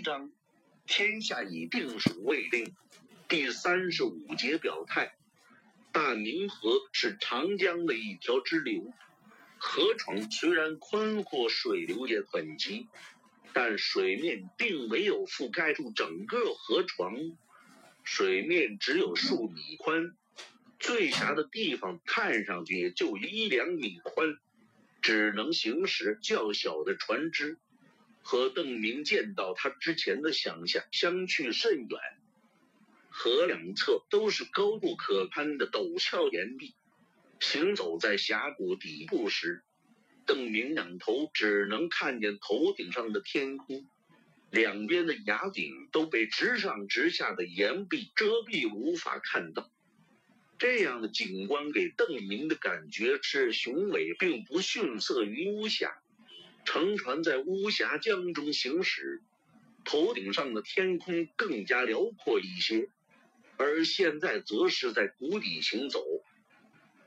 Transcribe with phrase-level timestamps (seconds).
[0.00, 0.32] 一章，
[0.86, 2.74] 天下已定属未定。
[3.28, 5.14] 第三十五节表态。
[5.92, 8.94] 大宁河是长江的一条支流，
[9.58, 12.88] 河床虽然宽阔，水流也很急，
[13.52, 17.36] 但水面并没有覆盖住整个河床，
[18.02, 20.16] 水面只有数米宽，
[20.78, 24.38] 最狭的地方看上去也就一两米宽，
[25.02, 27.58] 只能行驶较小的船只。
[28.22, 32.00] 和邓明见到他之前的想象相去甚远。
[33.08, 36.74] 河两侧都是高不可攀的陡峭岩壁，
[37.40, 39.62] 行走在峡谷底部时，
[40.26, 43.84] 邓明仰头只能看见头顶上的天空，
[44.50, 49.70] 两边的崖顶都被直上直下的岩壁遮蔽，无法看到。
[50.58, 55.99] 这样的景观给邓明的感觉是雄伟，并不逊色于巫峡。
[56.64, 59.22] 乘船在巫峡江中行驶，
[59.84, 62.88] 头顶上的天空更加辽阔一些。
[63.56, 66.02] 而现在则是在谷底行走，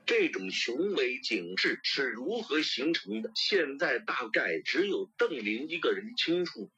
[0.05, 3.31] 这种雄伟景致是如何形成的？
[3.35, 6.69] 现在大概只有邓林一个人清楚，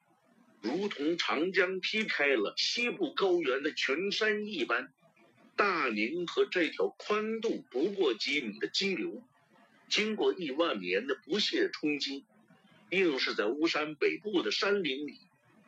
[0.61, 4.93] 如同长江劈开了西部高原的群山一般。
[5.57, 9.23] 大宁河这条宽度不过几米的激流，
[9.89, 12.25] 经过亿万年的不懈冲击，
[12.89, 15.19] 硬是在巫山北部的山林里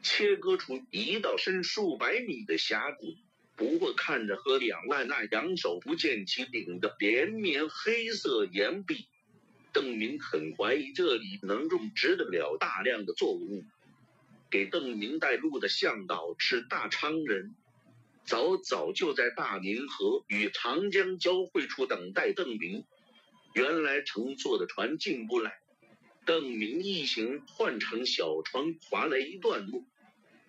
[0.04, 3.16] 切割出一道深数百米的峡谷。
[3.56, 9.08] 不过看着和两岸那仰首不见其顶的连绵黑色岩壁，
[9.74, 13.64] 邓明很怀疑这里能种植得了大量的作物。
[14.52, 17.56] 给邓明带路的向导是大昌人，
[18.26, 22.86] 早早就在大宁河与长江交汇处等待邓明。
[23.54, 25.60] 原来乘坐的船进不来，
[26.28, 29.88] 邓明一行换乘小船划了一段路。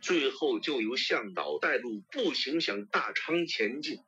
[0.01, 4.00] 最后就由向导带路，步行向大昌前进。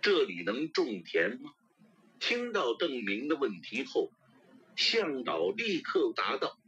[0.00, 1.52] 这里能种田吗？
[2.18, 4.10] 听到邓明的问题后，
[4.76, 6.58] 向导立刻答道：“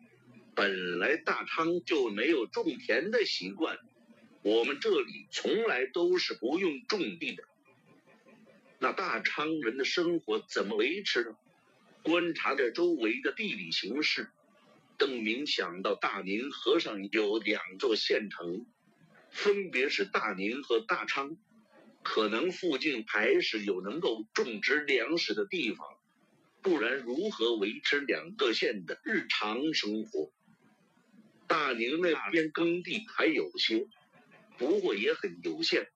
[0.55, 3.79] 本来大昌就没有种田的习惯，
[4.43, 7.45] 我们这里从来都是不用种地的。
[8.79, 11.37] 那大昌人的生活怎么维持呢？”
[12.09, 14.31] 观察着周围的地理形势。
[14.97, 18.65] 邓明想到大宁河上有两座县城，
[19.29, 21.37] 分别是大宁和大昌，
[22.03, 25.87] 可能附近还是有能够种植粮食的地方，
[26.63, 30.33] 不然如何维持两个县的日常生活？
[31.47, 33.87] 大宁那边耕地还有些，
[34.57, 35.89] 不过也很有限。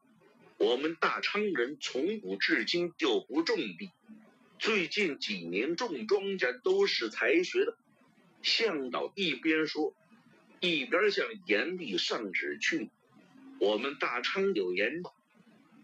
[0.59, 3.91] 我们大昌人从古至今就不种地，
[4.63, 7.77] 最近几年种庄稼都是才学的。
[8.43, 9.93] 向导一边说，
[10.61, 12.89] 一边向岩壁上指去。
[13.59, 15.13] 我们大昌有岩洞。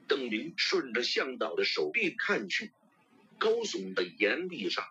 [0.06, 2.70] 邓明顺着向导的手臂看去，
[3.36, 4.86] 高耸的岩壁上，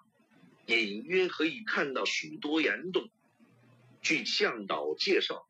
[0.66, 3.10] 隐约可以看到许多岩洞。
[4.02, 5.48] 据向导介绍，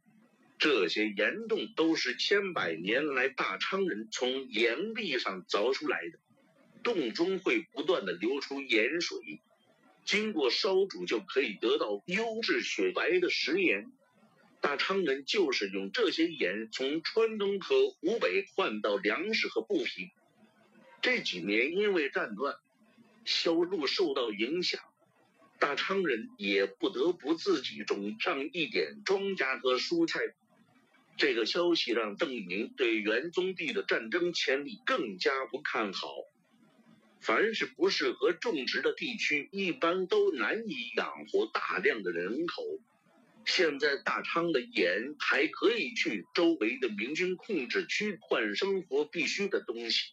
[0.60, 6.20] 这些岩洞都是千百年来大昌人从岩壁上凿出来的，
[6.84, 9.42] 洞中会不断的流出盐水。
[10.06, 13.92] 经过烧煮就可以得到优质雪白的食盐。
[14.62, 20.10] 大昌人就是用这些盐从川东和湖北换到粮食和布匹。
[21.02, 22.56] 这几年因为战乱，
[23.24, 24.82] 销路受到影响，
[25.60, 30.22] 大昌人也不得不自己种上一点庄稼和蔬菜。
[31.18, 36.08] 这个消息让邓明对元宗帝的战争潜力更加不看好。
[37.20, 42.64] 凡是不适合种植的地区，一般都难以养活大量的人口。
[43.46, 50.12] 现在大昌的盐还可以去周围的明军控制区换生活必需的东西，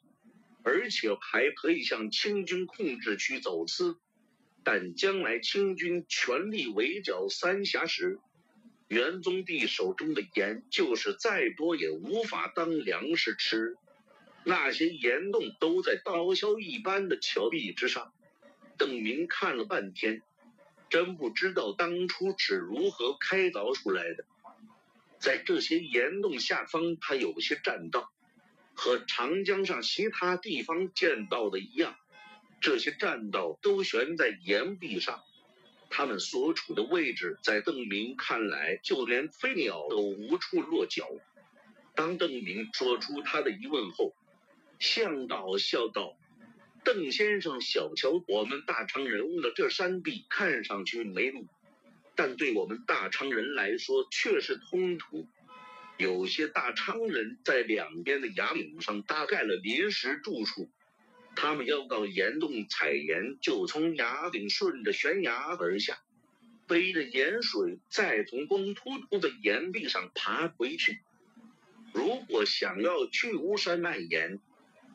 [0.63, 3.97] 而且还可以向清军控制区走私。
[4.63, 8.19] 但将来清军全力围剿三峡时，
[8.89, 13.77] 元宗帝手中的盐就是再多也无法当粮食吃。
[14.45, 18.13] 那些岩洞都在刀削一般的峭壁之上。
[18.77, 20.23] 邓明看了半天，
[20.91, 24.25] 真不知道当初是如何开凿出来的。
[25.19, 28.13] 在这些岩洞下方，它有些栈道，
[28.75, 31.97] 和长江上其他地方见到的一样。
[32.61, 35.23] 这些栈道都悬在岩壁上，
[35.89, 41.09] 它们所处的位置，在邓明看来，就连飞鸟都无处落脚。
[41.95, 44.15] 当邓明说出他的疑问后，
[44.79, 46.17] 向导笑道
[46.85, 51.47] ：“邓先生，小瞧我们大昌人物的这山壁，看上去没路，
[52.15, 55.27] 但对我们大昌人来说却是通途。
[55.97, 60.69] 有些大昌人在两边的崖岭上搭盖了临时住处，
[61.37, 65.99] 他们要到岩洞采盐，就从崖顶顺着悬崖而下，
[66.67, 71.01] 背着盐水，再从光秃秃的岩壁上爬回去。
[71.93, 74.41] 如果想要去巫山卖盐，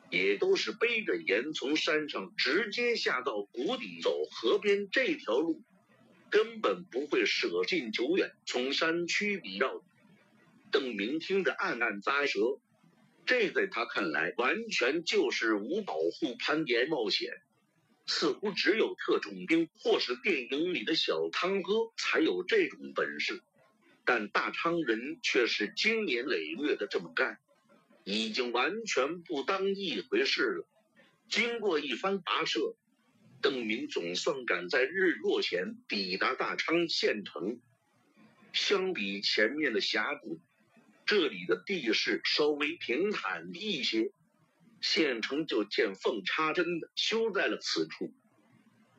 [0.09, 5.61] 也都是背着盐从山上直接下到谷底，走河边这条路，
[6.29, 9.83] 根本不会舍近求远，从山区里绕。
[10.71, 12.59] 邓明听着暗暗咂舌，
[13.25, 17.41] 这在他看来完全就是无保护攀岩冒险，
[18.05, 23.41] 似乎只有特种兵或是电影里的小汤哥才有这种本事，
[24.05, 27.39] 但大昌人却是经年累月的这么干，
[28.03, 30.67] 已经完全不当一回事了。
[31.29, 32.75] 经过一番跋涉，
[33.41, 37.59] 邓明总算赶在日落前抵达大昌县城。
[38.51, 40.39] 相比前面的峡谷。
[41.05, 44.11] 这里的地势稍微平坦一些，
[44.79, 48.13] 县城就见缝插针的修在了此处。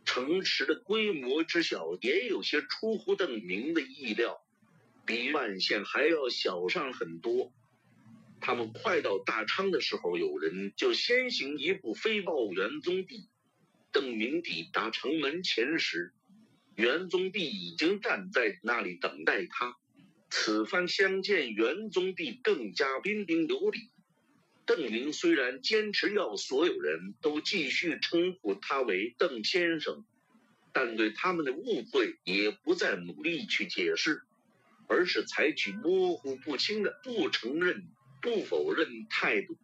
[0.04, 4.44] 城池的规模之小，也有些出乎邓明的意料，
[5.06, 7.52] 比万县还要小上很多。
[8.40, 13.28] 他们快到大昌的时候，有人就先行一步飞报元宗帝。
[13.92, 16.12] 邓明抵达城门前时，
[16.76, 19.76] 元宗帝已经站在那里等待他。
[20.30, 23.90] 此番相见，元宗帝更加彬彬有礼。
[24.64, 30.04] 邓明虽然坚持要所有人都继续称呼他为邓先生，
[30.72, 34.22] 但对他们的误会也不再努力去解释，
[34.86, 37.88] 而是采取模糊不清的不承认、
[38.20, 39.56] 不否认态度。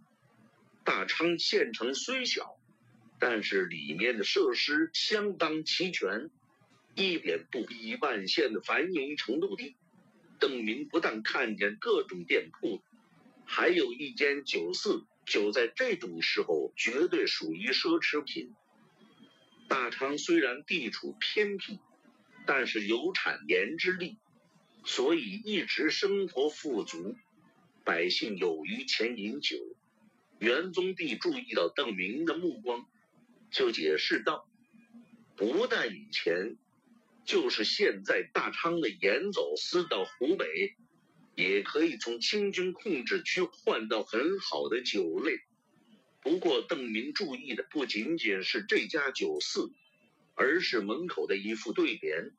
[0.84, 2.58] 大昌县城虽小，
[3.18, 6.30] 但是里面的设施相当齐全，
[6.94, 9.76] 一点不比万县的繁荣程度低。
[10.38, 12.82] 邓明不但看见各种店铺，
[13.44, 15.04] 还有一间酒肆。
[15.24, 18.54] 酒在这种时候绝对属于奢侈品。
[19.66, 21.80] 大昌虽然地处偏僻，
[22.46, 24.18] 但是有产盐之力，
[24.84, 27.16] 所以一直生活富足，
[27.86, 29.56] 百姓有余钱饮酒。
[30.40, 32.84] 元宗帝注意到邓明的目光，
[33.52, 34.48] 就解释道
[35.36, 36.56] ：“不但以前。”
[37.24, 40.74] 就是现在，大昌的盐走私到湖北，
[41.34, 45.40] 也可以从清军控制区换到很好的酒类。
[46.22, 49.70] 不过，邓明注意的不仅仅是这家酒肆，
[50.34, 52.30] 而是门口的一副对联：“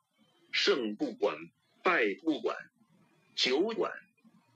[0.52, 1.36] 胜不管，
[1.82, 2.56] 败不管，
[3.34, 3.92] 酒馆，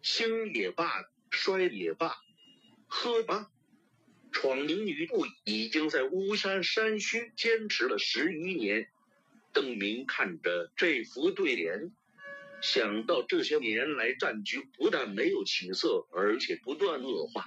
[0.02, 2.16] 兴也罢，衰也罢，
[2.86, 3.48] 喝吧。”
[4.32, 8.88] 闯营余部已经在巫山山区坚持了十余年。
[9.52, 11.92] 邓明看着这幅对联，
[12.62, 17.44] 想到这些年来战局不但没有起色，而且不断恶化，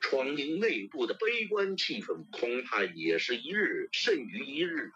[0.00, 4.92] 闯营内部的悲观气氛恐怕也是一日甚于一日。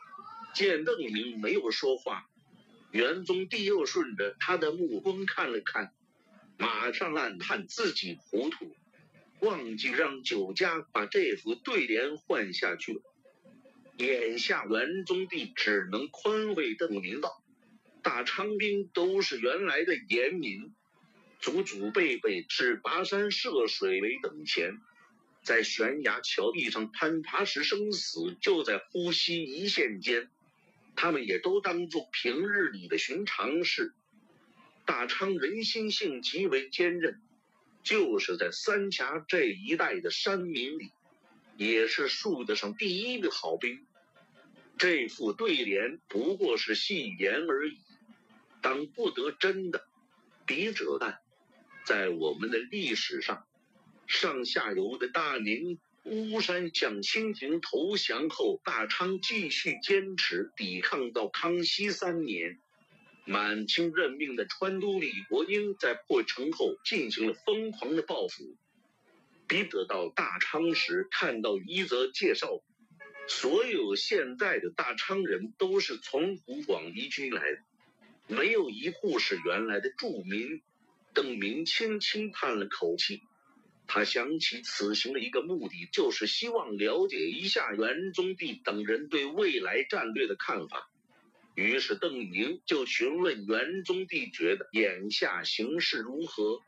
[0.55, 2.27] 见邓明没有说话，
[2.91, 5.93] 元宗帝又顺着他的目光看了看，
[6.61, 8.77] 马上暗叹自己糊涂，
[9.41, 13.01] 忘记让酒家把这副对联换下去了。
[13.97, 17.43] 眼下元宗帝只能宽慰邓明道
[18.05, 20.75] ：“大昌兵都是原来的严民，
[21.41, 24.79] 祖祖辈辈是跋山涉水为等钱，
[25.43, 30.29] 在悬崖峭壁上攀爬时，生死就在呼吸一线间，
[30.95, 33.95] 他们也都当作平日里的寻常事。
[34.91, 37.23] 大昌人心性极为坚韧，
[37.85, 40.91] 就是在三峡这一带的山民里，
[41.57, 43.87] 也是数得上第一的好兵。”
[44.77, 47.79] 这副对联不过是戏言而已，
[48.61, 49.87] 当不得真的。
[50.45, 51.21] 笔者看，
[51.87, 53.47] 在我们的历史上，
[54.09, 62.59] 上下游的大宁、巫山向清廷投降后，大昌继续坚持抵抗到康熙三年，
[63.31, 68.57] 满清任命的川督李国英在破城后进行了疯狂的报复。
[69.47, 72.61] 笔者到大昌时，看到一则介绍。
[73.29, 80.61] 所有现在的大昌人都是从湖广移居来的，没有一户是原来的住民。
[81.15, 83.23] 邓明轻轻叹了口气，
[83.87, 90.90] 他想起此行的一个目的，就是希望了解一下元宗帝等人对未来战略的看法。
[91.55, 96.61] 于是邓宁就询问元宗帝，觉得眼下形势如何，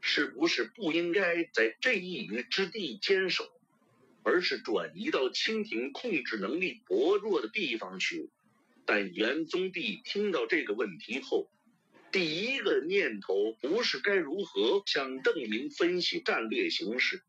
[0.00, 3.50] 是不是不应该在这一隅之地坚守？
[4.24, 8.30] 而是转移到清廷控制能力薄弱的地方去。
[8.86, 11.50] 但元宗帝听到这个问题后，
[12.12, 17.22] 第一个念头不是该如何向邓明分析战略形势，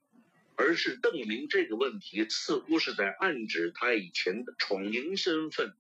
[0.56, 5.74] 而是邓明这个问题似乎是在暗指他以前的闯营身份。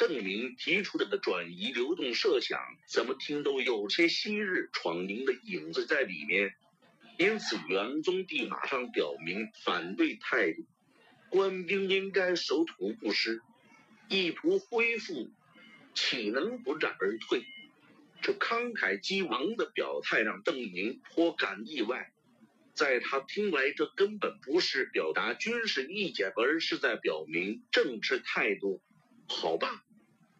[0.00, 6.54] 邓明提出的转移流动设想，怎么听都有些昔日闯营的影子在里面。
[7.18, 10.64] 因此，元宗帝马上表明反对态度，
[11.28, 13.42] 官兵应该守土不失，
[14.08, 15.30] 意图恢复，
[15.92, 17.44] 岂能不战而退？
[18.22, 22.10] 这慷慨激昂的表态让邓明颇感意外，
[22.72, 28.80] 在他听来，这根本不是表达军事意见，而是在表明政治态度。
[29.28, 29.84] 好吧。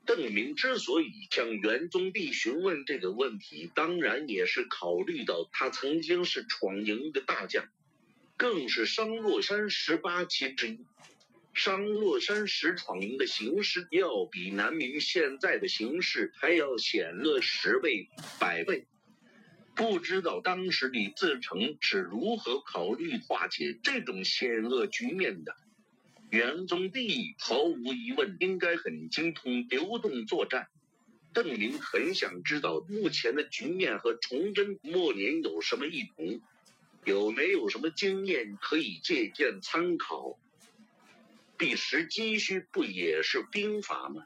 [0.06, 7.64] 邓明之所以向元宗帝询问这个问题，当然也是考虑到他曾经是闯营的大将，
[8.36, 10.80] 更是商洛山十八旗之一。
[11.52, 18.86] 商洛山时闯营的形势，要比南明现在的形势还要险恶十倍、百倍。
[19.74, 25.54] 不知道当时李自成是如何考虑化解这种险恶局面的。
[26.30, 30.68] 元宗帝毫无疑问应该很精通流动作战。
[31.32, 36.40] 邓明很想知道目前的局面和崇祯末年有什么异同，
[37.04, 40.38] 有没有什么经验可以借鉴参考？
[41.56, 44.24] 避实击虚不也是兵法吗？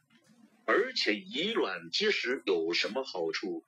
[0.66, 3.64] 而且以卵击石有什么好处？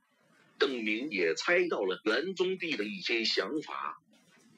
[0.58, 4.00] 邓明也猜到了元宗帝的一些想法。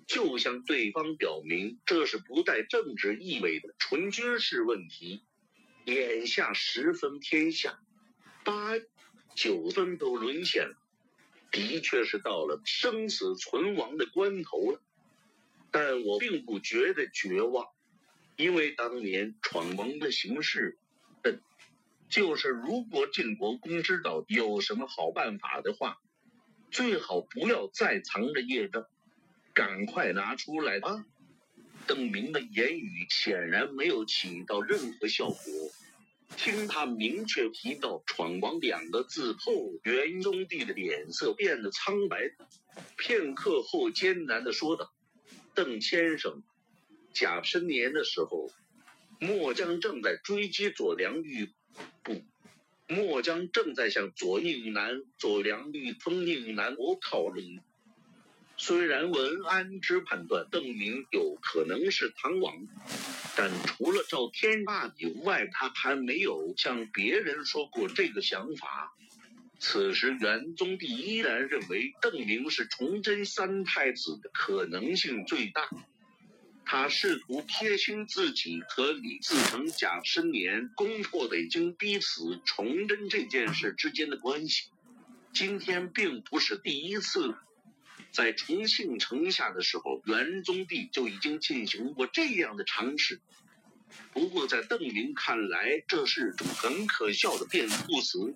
[0.08, 5.22] 就向对方表明，这是不带政治意味的纯军事问题。
[5.84, 7.78] 眼下十分天下，
[8.42, 8.72] 八
[9.36, 10.76] 九分都沦陷了，
[11.50, 14.82] 的确是到了生死存亡的关头了。
[15.70, 17.66] 但我并不觉得绝望，
[18.36, 20.78] 因为当年闯王的形势，
[21.22, 21.38] 嗯，
[22.08, 25.98] 就是如果晋国公知道有什么好办法的话，
[26.70, 28.88] 最好不要再藏着掖着。
[29.58, 31.04] 赶快拿出来吧！
[31.84, 35.36] 邓明的言语显然没有起到任何效果。
[36.36, 42.30] 听他明确提到“闯王”两个字后，元宗帝的脸色变得苍白。
[42.96, 44.92] 片刻后，艰难地说道
[45.56, 46.44] ：“邓先生，
[47.12, 48.52] 甲申年的时候，
[49.18, 51.50] 末将正在追击左良玉，
[52.04, 52.22] 部，
[52.86, 57.58] 末将正在向左应南、左良玉封应南国靠拢。”
[58.60, 62.66] 虽然文安之判断邓明有可能是唐王，
[63.36, 68.92] 但除了赵天霸以外，他还没有向别人说过这个想法。
[69.60, 75.70] 此时元宗帝依然认为邓明是崇祯三太子的可能性最大。
[76.64, 84.68] 他试图撇清自己和李自成甲申年攻破北京、逼死崇祯这件事之间的关系。
[85.32, 87.36] 今天并不是第一次。
[88.18, 93.20] 在重庆城下的时候，元宗帝就已经进行过这样的尝试。
[94.12, 98.34] 不过，在邓明看来，这是种很可笑的辩护词，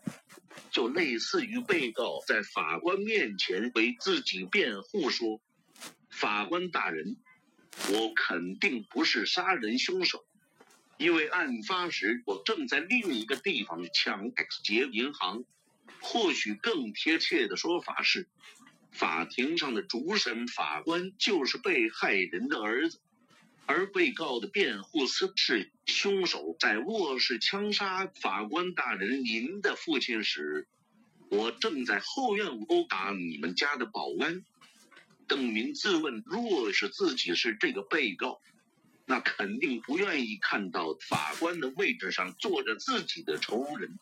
[0.71, 5.41] 就类似于被告在法官面前为自己辩护说
[6.09, 7.17] ：“法官大人，
[7.91, 10.25] 我肯定不是杀人凶手，
[10.97, 14.31] 因为案发时我正在另一个地方抢
[14.63, 15.43] 劫银行。
[16.01, 18.29] 或许更贴切的说法是。”
[18.93, 23.01] 法庭上的主审法官就是被害人的儿子，
[23.67, 30.69] 而被告的辩护词是凶手在卧室枪杀法官大人您的父亲时，
[31.31, 34.45] 我正在后院殴打你们家的保安。
[35.27, 38.43] 邓明自问，若是自己是这个被告，
[39.07, 43.99] 那肯定不愿意看到法官的位置上坐着自己的仇人。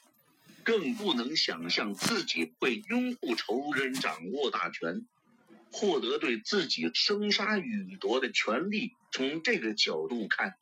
[0.65, 5.07] 更不能想象自己会拥护仇人掌握大权，
[5.73, 8.93] 获得对自己生杀予夺的权利。
[9.13, 10.55] 从这个角度看，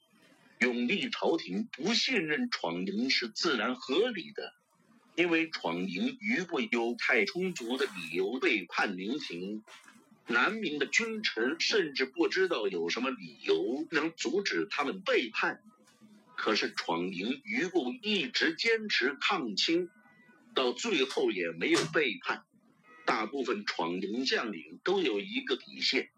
[0.61, 4.55] 永历朝廷不信任闯营是自然合理的，
[5.17, 9.63] 因为闯营于不有太充足的理由背叛朝廷。
[10.31, 15.63] 南明的君臣甚至不知道有什么理由能阻止他们背叛。
[16.39, 19.91] 可是闯营余部一直坚持抗清，
[20.55, 22.45] 到最后也没有背叛。
[23.05, 26.11] 大部分闯营将领都有一个底线，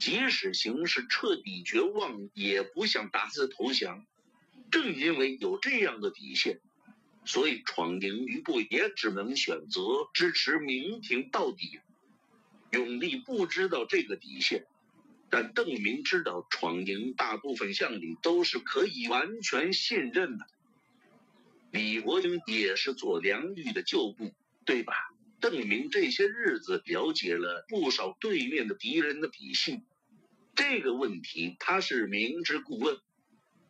[0.00, 4.04] 即使形势彻底绝望，也不向大肆投降。
[4.72, 6.60] 正因为有这样的底线，
[7.24, 9.80] 所以闯营余部也只能选择
[10.12, 11.78] 支持明廷到底。
[12.72, 14.66] 永历不知道这个底线。
[15.32, 20.46] 但邓明知道，闯营大部分将领都是可以完全信任的。
[21.70, 24.34] 李国英也是左良玉的旧部，
[24.66, 24.92] 对吧？
[25.40, 29.80] 邓明这些日子了解了不少对面的敌人的底细，
[30.54, 32.98] 这个问题他是明知故问。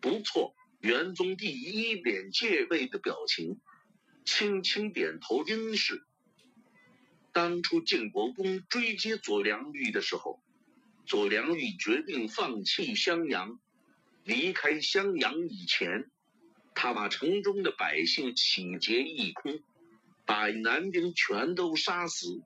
[0.01, 3.61] 不错，元宗帝一脸戒备的表情，
[4.25, 6.03] 轻轻点头应是。
[7.33, 10.43] 当初晋国公追击左良玉的时候，
[11.07, 13.59] 左良玉决定放弃襄阳，
[14.25, 16.11] 离开襄阳以前，
[16.75, 19.61] 他把城中的百姓洗劫一空。
[20.25, 22.43] 把男丁全都杀死，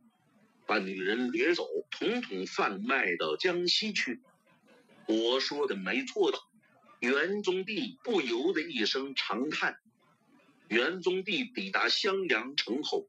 [0.66, 4.22] 把女人掠走，统统贩卖到江西去。
[5.06, 6.38] 我说的没错的。
[7.00, 9.78] 元宗帝不由得一声长叹。
[10.68, 13.06] 元宗帝抵达襄阳城后，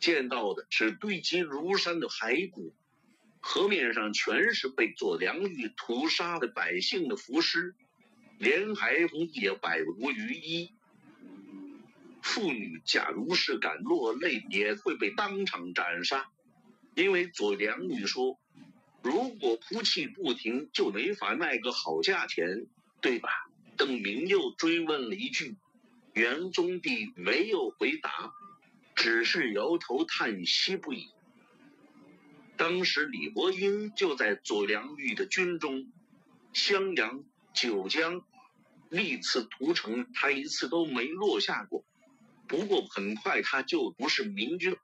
[0.00, 2.74] 见到的是堆积如山的骸骨，
[3.44, 7.74] 河面上全是被左良玉屠杀的百姓的浮尸，
[8.38, 10.72] 连孩童也百无余一。
[12.22, 16.30] 妇女假如是敢落泪，也会被当场斩杀，
[16.94, 18.38] 因为左良玉说，
[19.02, 22.66] 如果哭泣不停，就没法卖个好价钱，
[23.00, 23.28] 对吧？
[23.76, 25.56] 邓明又追问了一句，
[26.14, 28.32] 元宗帝没有回答，
[28.94, 31.08] 只是摇头叹息不已。
[32.62, 35.90] 当时李伯英就在左良玉的军中，
[36.52, 38.24] 襄阳、九江
[38.88, 41.84] 历次屠城，他一次都没落下过。
[42.46, 44.76] 不过很快他就不是明军，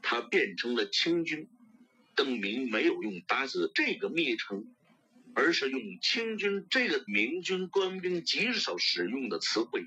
[0.00, 1.48] 他变成了清军。
[2.14, 4.72] 邓明没有用“打死”这个蔑称，
[5.34, 9.86] 而是用“清军”这个明军官兵极少使用的词汇。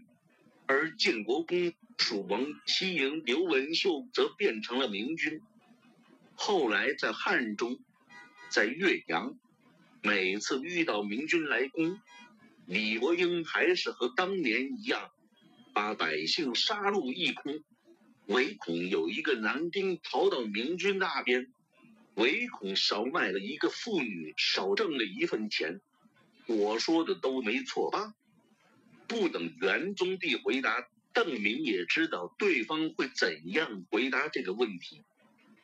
[0.65, 5.41] 而建国公蜀王西营刘文秀则变成了明军。
[6.43, 7.77] 后来在汉中，
[8.49, 9.37] 在岳阳，
[10.01, 12.01] 每次遇到明军来攻，
[12.65, 15.11] 李国英还是和当年一样。
[15.71, 17.63] 把百姓杀戮一空，
[18.25, 21.53] 唯恐有一个男丁逃到明军那边，
[22.15, 25.79] 唯恐少卖了一个妇女，少挣了一份钱。
[26.47, 28.15] 我说的都没错吧？
[29.07, 35.03] 不等元宗帝回答，邓明也知道对方会怎样回答这个问题，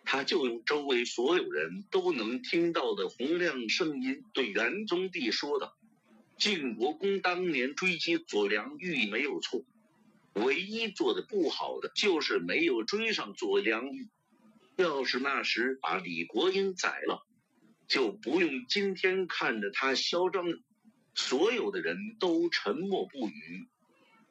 [0.10, 5.76] 他就用周围所有人都能听到的洪亮声音对元宗帝说道
[6.39, 9.65] ：“晋国公当年追击左良玉没有错。”
[10.34, 14.08] 唯一做的不好的就是没有追上左良玉。
[14.78, 17.28] 要是那时把李国英宰了，
[17.89, 20.46] 就不用今天看着他嚣张。
[21.15, 23.67] 所有的人都沉默不语，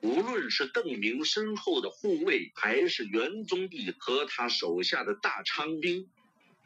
[0.07, 6.09] 无论是邓明身后的护卫，还是元宗帝和他手下的大昌兵，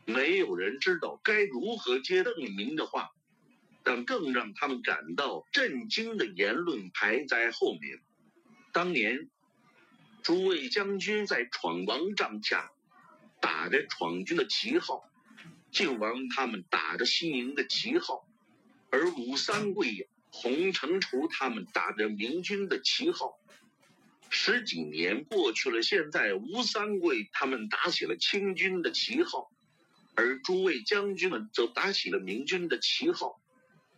[0.05, 3.11] 没有人知道该如何接邓明的话。
[3.83, 7.99] 但更让他们感到震惊的言论排在后面。
[8.73, 9.31] 当年，
[10.23, 12.71] 诸位将军在闯王帐下
[13.41, 15.03] 打着闯军的旗号，
[15.73, 18.29] 晋王他们打着西营的旗号，
[18.91, 23.39] 而武三桂、洪承畴他们打着明军的旗号。
[24.31, 29.51] 十几年过去了，现在吴三桂他们打起了清军的旗号，
[30.15, 33.41] 而诸位将军们则打起了明军的旗号。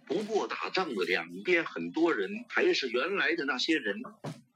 [0.07, 4.03] 不过打仗的两边很多人还是原来的那些人。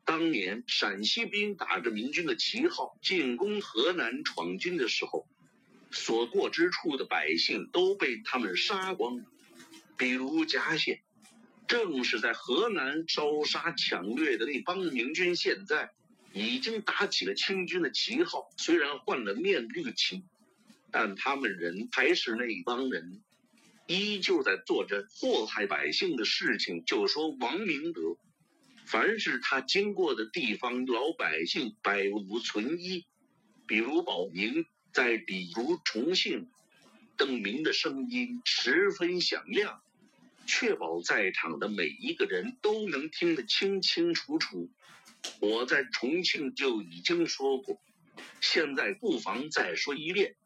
[0.04, 5.26] 当年陕西兵打着明军的旗号进攻河南闯军的时候，
[5.90, 9.24] 所过之处的百姓都被他们杀光。
[9.96, 11.02] 比如贾县，
[11.68, 15.90] 正是在河南烧杀抢掠的那帮明军，现在
[16.32, 18.48] 已经打起了清军的旗号。
[18.56, 20.24] 虽然换了面绿旗，
[20.90, 23.22] 但他们人还是那帮人，
[23.86, 26.84] 依旧在做着祸害百姓的事情。
[26.84, 28.16] 就说王明德。
[28.86, 33.04] 凡是他经过的地方，老百姓百无存一。
[33.66, 36.48] 比如保宁，再比如重庆，
[37.16, 39.82] 邓明的声音十分响亮，
[40.46, 44.70] 确保在场的每一个人都能听得清清楚楚。
[45.40, 47.80] 我在重庆就已经说过，
[48.40, 50.36] 现在不妨再说一遍：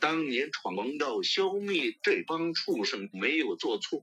[0.00, 4.02] 当年闯王道消灭这帮畜生，没有做错。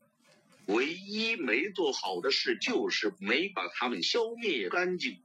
[0.68, 5.20] 唯一没做好的事就是没把他们消灭干净，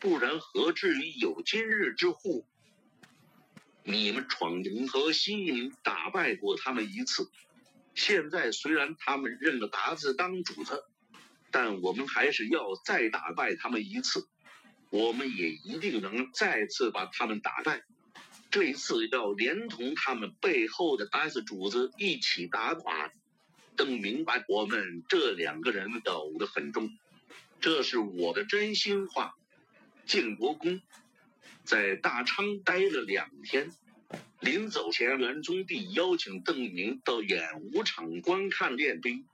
[0.00, 2.44] 不然何至于有今日之祸？
[3.84, 7.30] 你们闯营和西营打败过他们一次，
[7.94, 10.84] 现在虽然他们认了达子当主子，
[11.50, 14.28] 但我们还是要再打败他们一次。
[14.90, 17.82] 我们也一定能再次把他们打败，
[18.50, 23.10] 这一次要连同他们背后的达子主子一起打垮。
[23.76, 26.96] 邓明白我们这两个人斗得很重，
[27.60, 29.34] 这是我的真心话。
[30.06, 30.80] 晋国公
[31.64, 33.72] 在大昌待了两天，
[34.40, 39.24] 临走前，元宗帝邀请邓明到演武场观看练兵。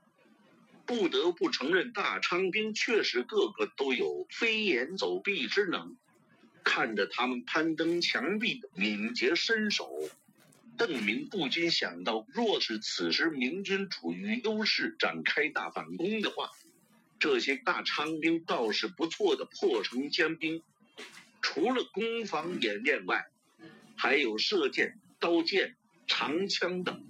[0.85, 5.95] 不得不承认，大昌兵确实个个都有飞檐走壁之能。
[6.63, 9.89] 看着他们攀登墙壁的敏捷身手，
[10.77, 16.51] 邓明不禁想到：若是此时明军处于优势，展开大反攻的话，
[17.19, 20.61] 这些大昌兵倒是不错的破城坚兵。
[21.41, 23.25] 除了攻防演练外，
[24.01, 24.97] 还有射箭。
[25.19, 25.75] 刀剑、
[26.07, 27.05] 长枪等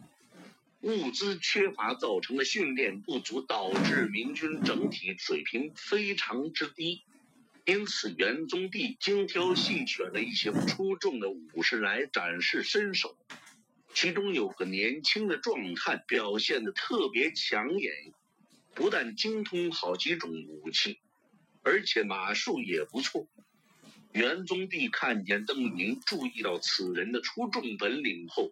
[0.82, 7.02] 物资缺乏造成的训练不足，导致明军整体水平非常之低。
[7.64, 13.16] 因此，元宗帝精挑细选了一些出众的武士来展示身手。
[13.94, 17.94] 其中有个年轻的壮汉，表现的特别抢眼，
[18.76, 21.00] 不但精通好几种武器，
[21.64, 23.30] 而且马术也不错。
[24.13, 28.52] 元宗帝看见邓明注意到此人的出众本领后，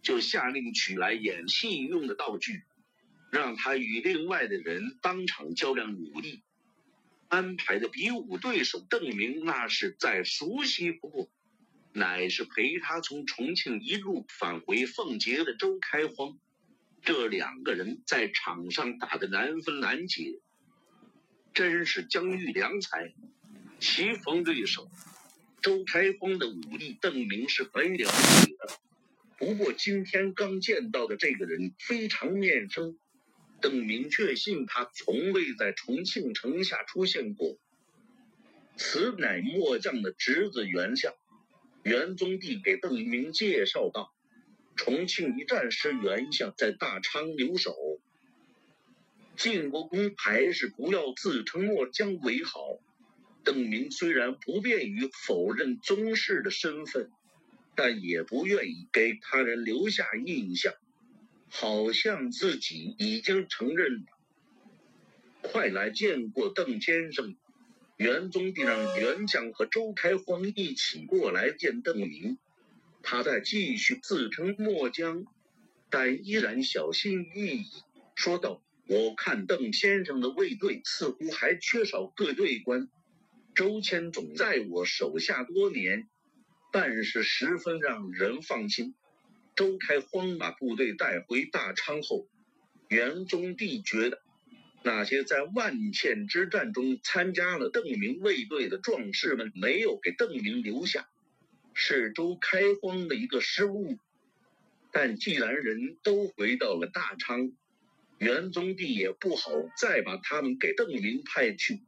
[0.00, 2.62] 就下令取来演戏用的道具，
[3.30, 6.42] 让他与另外的人当场较量武艺。
[7.28, 11.30] 安排的比武对手邓明那是再熟悉不过，
[11.92, 16.38] 乃是陪他从重庆一路返回奉节的周开荒。
[17.02, 20.40] 这两个人在场上打得难分难解，
[21.52, 23.12] 真是将遇良才。
[23.78, 24.90] 棋逢对手，
[25.60, 28.68] 周开荒的武艺，邓明是很了解的。
[29.38, 32.98] 不过今天刚见到的这个人非常面生，
[33.60, 37.58] 邓明确信他从未在重庆城下出现过。
[38.76, 41.12] 此乃末将的侄子袁相。
[41.82, 44.12] 元宗帝给邓明介绍道
[44.74, 47.76] ：“重庆一战时，袁相在大昌留守，
[49.36, 52.80] 晋国公还是不要自称末将为好。”
[53.46, 57.12] 邓明虽然不便于否认宗室的身份，
[57.76, 60.74] 但也不愿意给他人留下印象，
[61.48, 64.06] 好像自己已经承认了。
[65.42, 67.36] 快来见过邓先生！
[67.98, 72.38] 元宗帝让元将和周开荒一起过来见邓明。
[73.00, 75.24] 他在继续自称末将，
[75.88, 77.64] 但依然小心翼翼
[78.16, 82.88] 说道：“我看邓先生的卫队似乎还缺少个队官。”
[83.56, 86.06] 周谦总在我手下多年，
[86.74, 88.94] 办事十分让人放心。
[89.54, 92.28] 周开荒把部队带回大昌后，
[92.88, 94.20] 元宗帝觉得
[94.82, 101.08] 那些在万县之战中参加了邓明卫队的壮士们没有给邓明留下，
[101.72, 103.98] 是周开荒的一个失误。
[104.92, 107.50] 但既然人都回到了大昌，
[108.18, 111.80] 元宗帝也不好再把他们给邓明派去。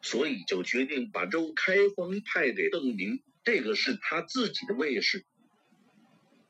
[0.00, 5.24] 所以就决定把周开荒派给邓明，这个是他自己的卫士。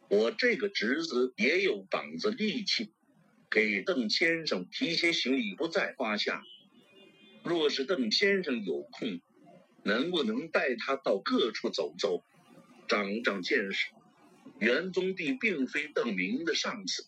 [0.08, 2.90] 我这个侄子也有膀子力气，
[3.50, 6.42] 给邓先生提些行李不在话下。
[7.42, 9.20] 若是邓先生有空，
[9.82, 12.22] 能不能带他到各处走走，
[12.88, 13.88] 长长见识？
[14.58, 17.06] 元宗帝并非邓明的上司，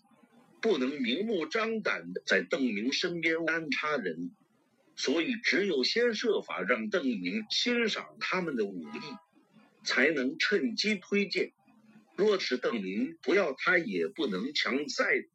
[0.61, 4.31] 不能明目张胆的在邓明身边安插人。
[5.03, 9.01] 所以，只有先设法让邓明欣赏他们的武艺，
[9.83, 11.53] 才能趁机推荐。
[12.17, 15.27] 若是邓明不要，他也不能强塞，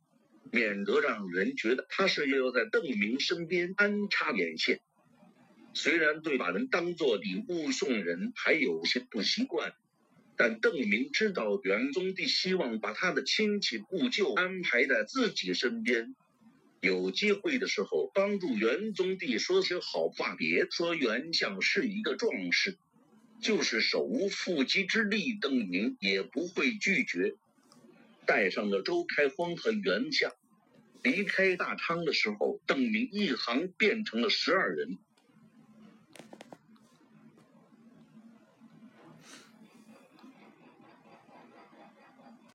[0.51, 4.82] 免得让人觉得他是要在邓明身边安插眼线。
[5.73, 9.73] 虽然对把人当做礼物送人还有些不习惯，
[10.38, 16.15] 但邓明知道元宗帝希望把他的亲戚故旧安排在自己身边。
[16.81, 20.35] 有机会的时候，帮助元宗帝说些好话。
[20.35, 22.77] 别说袁相是一个壮士，
[23.41, 27.33] 就是手无缚鸡之力，邓明也不会拒绝。
[28.27, 30.31] 带上了周开荒和袁相，
[31.03, 34.97] 离开大昌的时候，邓明一行变成了十二人。